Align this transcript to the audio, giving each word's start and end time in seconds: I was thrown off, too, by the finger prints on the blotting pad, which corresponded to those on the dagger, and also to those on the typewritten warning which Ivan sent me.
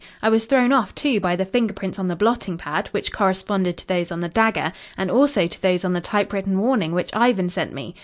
I 0.23 0.29
was 0.29 0.45
thrown 0.45 0.73
off, 0.73 0.95
too, 0.95 1.19
by 1.19 1.35
the 1.35 1.45
finger 1.45 1.73
prints 1.75 1.99
on 1.99 2.07
the 2.07 2.15
blotting 2.15 2.57
pad, 2.57 2.87
which 2.89 3.11
corresponded 3.11 3.77
to 3.77 3.87
those 3.87 4.11
on 4.11 4.19
the 4.19 4.29
dagger, 4.29 4.73
and 4.97 5.11
also 5.11 5.45
to 5.45 5.61
those 5.61 5.85
on 5.85 5.93
the 5.93 6.01
typewritten 6.01 6.57
warning 6.59 6.93
which 6.93 7.15
Ivan 7.15 7.49
sent 7.51 7.71
me. 7.71 7.93